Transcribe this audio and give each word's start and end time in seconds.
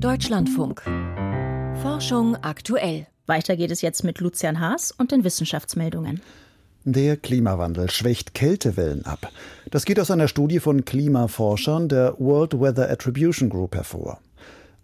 Deutschlandfunk. 0.00 0.82
Forschung 1.82 2.36
aktuell. 2.36 3.08
Weiter 3.26 3.56
geht 3.56 3.72
es 3.72 3.80
jetzt 3.80 4.04
mit 4.04 4.20
Lucian 4.20 4.60
Haas 4.60 4.92
und 4.92 5.10
den 5.10 5.24
Wissenschaftsmeldungen. 5.24 6.20
Der 6.84 7.16
Klimawandel 7.16 7.90
schwächt 7.90 8.32
Kältewellen 8.32 9.04
ab. 9.04 9.32
Das 9.72 9.84
geht 9.84 9.98
aus 9.98 10.12
einer 10.12 10.28
Studie 10.28 10.60
von 10.60 10.84
Klimaforschern 10.84 11.88
der 11.88 12.14
World 12.20 12.60
Weather 12.60 12.88
Attribution 12.88 13.48
Group 13.50 13.74
hervor. 13.74 14.20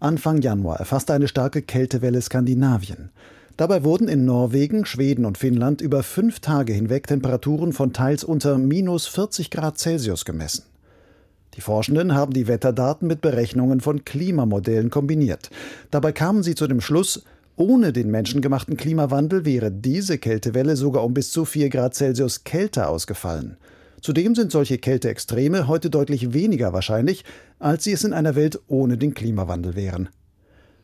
Anfang 0.01 0.41
Januar 0.41 0.79
erfasste 0.79 1.13
eine 1.13 1.29
starke 1.29 1.61
Kältewelle 1.61 2.21
Skandinavien. 2.21 3.09
Dabei 3.55 3.85
wurden 3.85 4.09
in 4.09 4.25
Norwegen, 4.25 4.85
Schweden 4.85 5.23
und 5.23 5.37
Finnland 5.37 5.79
über 5.79 6.03
fünf 6.03 6.41
Tage 6.41 6.73
hinweg 6.73 7.07
Temperaturen 7.07 7.71
von 7.71 7.93
teils 7.93 8.25
unter 8.25 8.57
minus 8.57 9.07
40 9.07 9.49
Grad 9.49 9.77
Celsius 9.77 10.25
gemessen. 10.25 10.63
Die 11.55 11.61
Forschenden 11.61 12.13
haben 12.13 12.33
die 12.33 12.47
Wetterdaten 12.47 13.07
mit 13.07 13.21
Berechnungen 13.21 13.79
von 13.79 14.03
Klimamodellen 14.03 14.89
kombiniert. 14.89 15.49
Dabei 15.89 16.11
kamen 16.11 16.43
sie 16.43 16.55
zu 16.55 16.67
dem 16.67 16.81
Schluss, 16.81 17.23
ohne 17.55 17.93
den 17.93 18.11
menschengemachten 18.11 18.75
Klimawandel 18.75 19.45
wäre 19.45 19.71
diese 19.71 20.17
Kältewelle 20.17 20.75
sogar 20.75 21.05
um 21.05 21.13
bis 21.13 21.31
zu 21.31 21.45
4 21.45 21.69
Grad 21.69 21.95
Celsius 21.95 22.43
kälter 22.43 22.89
ausgefallen. 22.89 23.55
Zudem 24.01 24.35
sind 24.35 24.51
solche 24.51 24.77
Kälteextreme 24.77 25.67
heute 25.67 25.89
deutlich 25.89 26.33
weniger 26.33 26.73
wahrscheinlich, 26.73 27.23
als 27.59 27.85
sie 27.85 27.93
es 27.93 28.03
in 28.03 28.11
einer 28.11 28.35
Welt 28.35 28.59
ohne 28.67 28.97
den 28.97 29.13
Klimawandel 29.13 29.75
wären. 29.75 30.09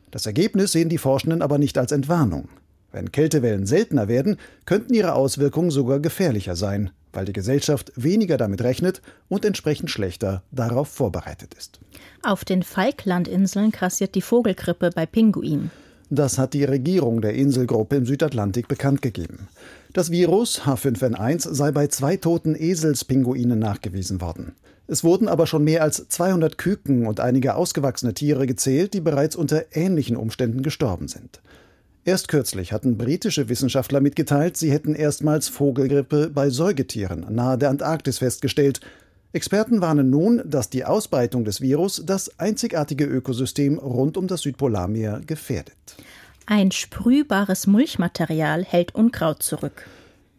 Das 0.09 0.25
Ergebnis 0.25 0.71
sehen 0.71 0.89
die 0.89 0.97
Forschenden 0.97 1.41
aber 1.41 1.57
nicht 1.57 1.77
als 1.77 1.91
Entwarnung. 1.91 2.47
Wenn 2.93 3.11
Kältewellen 3.11 3.65
seltener 3.65 4.07
werden, 4.07 4.37
könnten 4.65 4.93
ihre 4.93 5.13
Auswirkungen 5.13 5.71
sogar 5.71 5.99
gefährlicher 5.99 6.55
sein 6.55 6.91
weil 7.13 7.25
die 7.25 7.33
Gesellschaft 7.33 7.91
weniger 7.95 8.37
damit 8.37 8.61
rechnet 8.61 9.01
und 9.29 9.45
entsprechend 9.45 9.89
schlechter 9.89 10.43
darauf 10.51 10.87
vorbereitet 10.87 11.53
ist. 11.53 11.79
Auf 12.23 12.45
den 12.45 12.63
Falklandinseln 12.63 13.71
kassiert 13.71 14.15
die 14.15 14.21
Vogelgrippe 14.21 14.91
bei 14.93 15.05
Pinguinen. 15.05 15.71
Das 16.09 16.37
hat 16.37 16.53
die 16.53 16.65
Regierung 16.65 17.21
der 17.21 17.35
Inselgruppe 17.35 17.95
im 17.95 18.05
Südatlantik 18.05 18.67
bekannt 18.67 19.01
gegeben. 19.01 19.47
Das 19.93 20.11
Virus 20.11 20.63
H5N1 20.63 21.53
sei 21.53 21.71
bei 21.71 21.87
zwei 21.87 22.17
toten 22.17 22.53
Eselspinguinen 22.53 23.57
nachgewiesen 23.57 24.19
worden. 24.19 24.53
Es 24.87 25.05
wurden 25.05 25.29
aber 25.29 25.47
schon 25.47 25.63
mehr 25.63 25.83
als 25.83 26.09
200 26.09 26.57
Küken 26.57 27.07
und 27.07 27.21
einige 27.21 27.55
ausgewachsene 27.55 28.13
Tiere 28.13 28.45
gezählt, 28.45 28.93
die 28.93 28.99
bereits 28.99 29.37
unter 29.37 29.63
ähnlichen 29.71 30.17
Umständen 30.17 30.63
gestorben 30.63 31.07
sind. 31.07 31.41
Erst 32.03 32.29
kürzlich 32.29 32.73
hatten 32.73 32.97
britische 32.97 33.47
Wissenschaftler 33.47 34.01
mitgeteilt, 34.01 34.57
sie 34.57 34.71
hätten 34.71 34.95
erstmals 34.95 35.49
Vogelgrippe 35.49 36.31
bei 36.33 36.49
Säugetieren 36.49 37.27
nahe 37.29 37.59
der 37.59 37.69
Antarktis 37.69 38.17
festgestellt. 38.17 38.81
Experten 39.33 39.81
warnen 39.81 40.09
nun, 40.09 40.41
dass 40.43 40.71
die 40.71 40.83
Ausbreitung 40.83 41.45
des 41.45 41.61
Virus 41.61 42.01
das 42.03 42.39
einzigartige 42.39 43.05
Ökosystem 43.05 43.77
rund 43.77 44.17
um 44.17 44.27
das 44.27 44.41
Südpolarmeer 44.41 45.21
gefährdet. 45.27 45.75
Ein 46.47 46.71
sprühbares 46.71 47.67
Mulchmaterial 47.67 48.65
hält 48.65 48.95
Unkraut 48.95 49.43
zurück. 49.43 49.85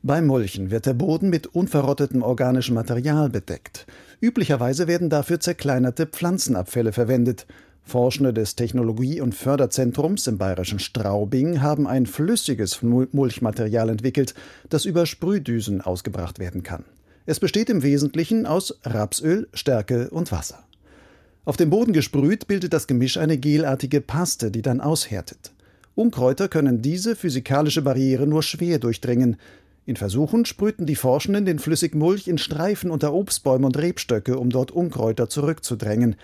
Beim 0.02 0.26
Mulchen 0.26 0.72
wird 0.72 0.86
der 0.86 0.94
Boden 0.94 1.30
mit 1.30 1.46
unverrottetem 1.46 2.22
organischem 2.22 2.74
Material 2.74 3.30
bedeckt. 3.30 3.86
Üblicherweise 4.20 4.88
werden 4.88 5.10
dafür 5.10 5.38
zerkleinerte 5.38 6.06
Pflanzenabfälle 6.06 6.92
verwendet. 6.92 7.46
Forschende 7.84 8.32
des 8.32 8.56
Technologie- 8.56 9.20
und 9.20 9.34
Förderzentrums 9.34 10.26
im 10.26 10.38
bayerischen 10.38 10.78
Straubing 10.78 11.60
haben 11.60 11.86
ein 11.86 12.06
flüssiges 12.06 12.80
Mulchmaterial 12.82 13.88
entwickelt, 13.88 14.34
das 14.68 14.84
über 14.84 15.04
Sprühdüsen 15.04 15.80
ausgebracht 15.80 16.38
werden 16.38 16.62
kann. 16.62 16.84
Es 17.26 17.38
besteht 17.38 17.70
im 17.70 17.82
Wesentlichen 17.82 18.46
aus 18.46 18.78
Rapsöl, 18.84 19.48
Stärke 19.52 20.10
und 20.10 20.32
Wasser. 20.32 20.64
Auf 21.44 21.56
dem 21.56 21.70
Boden 21.70 21.92
gesprüht 21.92 22.46
bildet 22.46 22.72
das 22.72 22.86
Gemisch 22.86 23.16
eine 23.16 23.36
gelartige 23.36 24.00
Paste, 24.00 24.50
die 24.50 24.62
dann 24.62 24.80
aushärtet. 24.80 25.52
Unkräuter 25.94 26.48
können 26.48 26.82
diese 26.82 27.16
physikalische 27.16 27.82
Barriere 27.82 28.26
nur 28.26 28.42
schwer 28.42 28.78
durchdringen. 28.78 29.36
In 29.84 29.96
Versuchen 29.96 30.44
sprühten 30.44 30.86
die 30.86 30.94
Forschenden 30.94 31.44
den 31.44 31.58
Flüssigmulch 31.58 32.28
in 32.28 32.38
Streifen 32.38 32.90
unter 32.90 33.12
Obstbäume 33.12 33.66
und 33.66 33.76
Rebstöcke, 33.76 34.38
um 34.38 34.50
dort 34.50 34.70
Unkräuter 34.70 35.28
zurückzudrängen. 35.28 36.16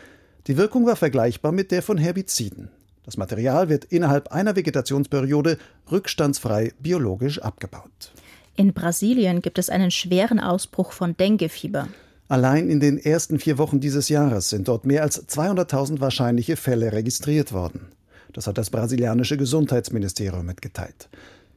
Die 0.47 0.56
Wirkung 0.56 0.87
war 0.87 0.97
vergleichbar 0.97 1.53
mit 1.53 1.71
der 1.71 1.82
von 1.82 1.99
Herbiziden. 1.99 2.71
Das 3.04 3.16
Material 3.16 3.69
wird 3.69 3.84
innerhalb 3.87 4.32
einer 4.32 4.54
Vegetationsperiode 4.54 5.59
rückstandsfrei 5.91 6.72
biologisch 6.78 7.41
abgebaut. 7.41 8.12
In 8.56 8.72
Brasilien 8.72 9.41
gibt 9.41 9.59
es 9.59 9.71
einen 9.71 9.91
schweren 9.91 10.41
Ausbruch 10.41 10.93
von 10.93 11.16
Denguefieber. 11.16 11.88
Allein 12.28 12.69
in 12.69 12.81
den 12.81 12.99
ersten 12.99 13.38
vier 13.38 13.56
Wochen 13.56 13.81
dieses 13.81 14.09
Jahres 14.10 14.50
sind 14.50 14.69
dort 14.69 14.84
mehr 14.84 15.03
als 15.03 15.26
200.000 15.28 16.00
wahrscheinliche 16.00 16.56
Fälle 16.56 16.93
registriert 16.93 17.53
worden. 17.53 17.87
Das 18.34 18.47
hat 18.47 18.59
das 18.59 18.69
brasilianische 18.69 19.37
Gesundheitsministerium 19.38 20.44
mitgeteilt. 20.44 21.09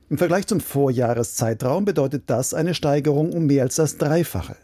Im 0.09 0.17
Vergleich 0.17 0.47
zum 0.47 0.59
Vorjahreszeitraum 0.59 1.85
bedeutet 1.85 2.23
das 2.27 2.53
eine 2.53 2.73
Steigerung 2.73 3.33
um 3.33 3.45
mehr 3.47 3.63
als 3.63 3.75
das 3.75 3.97
Dreifache. 3.97 4.55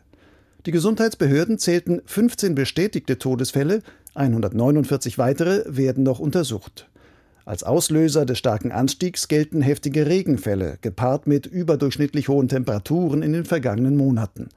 Die 0.66 0.72
Gesundheitsbehörden 0.72 1.60
zählten 1.60 2.02
15 2.06 2.56
bestätigte 2.56 3.18
Todesfälle, 3.18 3.82
149 4.18 5.18
weitere 5.18 5.64
werden 5.68 6.04
noch 6.04 6.20
untersucht. 6.20 6.90
Als 7.46 7.64
Auslöser 7.64 8.26
des 8.26 8.38
starken 8.38 8.72
Anstiegs 8.72 9.28
gelten 9.28 9.62
heftige 9.62 10.08
Regenfälle, 10.08 10.80
gepaart 10.82 11.28
mit 11.28 11.46
überdurchschnittlich 11.46 12.28
hohen 12.28 12.50
Temperaturen 12.50 13.22
in 13.22 13.32
den 13.32 13.46
vergangenen 13.46 13.96
Monaten. 13.96 14.50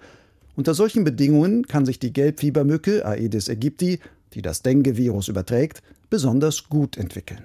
Unter 0.56 0.75
solchen 0.75 1.04
Bedingungen 1.04 1.69
kann 1.69 1.87
sich 1.87 2.00
die 2.00 2.12
Gelbfiebermücke 2.12 3.06
Aedes 3.06 3.48
aegypti, 3.48 4.00
die 4.34 4.43
das 4.43 4.62
Dengue-Virus 4.62 5.28
überträgt, 5.28 5.82
besonders 6.09 6.69
gut 6.69 6.97
entwickeln. 6.97 7.44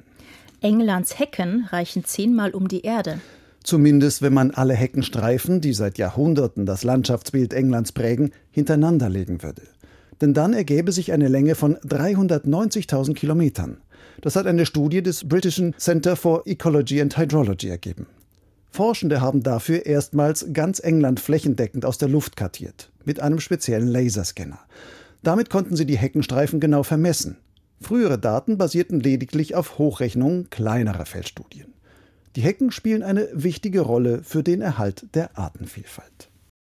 Englands 0.62 1.20
Hecken 1.20 1.68
reichen 1.70 2.06
zehnmal 2.06 2.52
um 2.52 2.68
die 2.68 2.82
Erde. 2.82 3.20
Zumindest 3.62 4.22
wenn 4.22 4.34
man 4.34 4.52
alle 4.52 4.74
Heckenstreifen, 4.74 5.62
die 5.62 5.74
seit 5.74 5.98
Jahrhunderten 5.98 6.66
das 6.66 6.84
Landschaftsbild 6.84 7.54
Englands 7.54 7.92
prägen, 7.92 8.32
hintereinander 8.52 9.10
legen 9.10 9.44
würde 9.44 9.62
denn 10.22 10.34
dann 10.34 10.54
ergäbe 10.54 10.92
sich 10.92 11.12
eine 11.12 11.28
Länge 11.28 11.56
von 11.56 11.78
390.000 11.78 13.14
Kilometern. 13.14 13.78
Das 14.22 14.36
hat 14.36 14.48
eine 14.48 14.66
Studie 14.66 15.04
des 15.04 15.28
British 15.28 15.62
Center 15.78 16.16
for 16.16 16.44
Ecology 16.46 17.02
and 17.02 17.18
Hydrology 17.18 17.70
ergeben. 17.70 18.08
Forschende 18.72 19.22
haben 19.22 19.42
dafür 19.42 19.86
erstmals 19.86 20.48
ganz 20.52 20.80
England 20.80 21.20
flächendeckend 21.20 21.86
aus 21.86 21.98
der 21.98 22.10
Luft 22.10 22.36
kartiert, 22.36 22.92
mit 23.06 23.20
einem 23.20 23.40
speziellen 23.40 23.88
Laserscanner. 23.88 24.60
Damit 25.24 25.50
konnten 25.50 25.76
sie 25.76 25.86
die 25.86 25.98
Heckenstreifen 25.98 26.60
genau 26.60 26.84
vermessen. 26.84 27.38
Frühere 27.82 28.20
Daten 28.20 28.58
basierten 28.58 29.00
lediglich 29.00 29.56
auf 29.56 29.78
Hochrechnungen 29.78 30.50
kleinerer 30.50 31.06
Feldstudien. 31.06 31.74
Die 32.36 32.42
Hecken 32.42 32.72
spielen 32.72 33.02
eine 33.02 33.30
wichtige 33.32 33.82
Rolle 33.82 34.22
für 34.24 34.44
den 34.44 34.62
Erhalt 34.62 35.06
der 35.14 35.38
Artenvielfalt. 35.38 36.30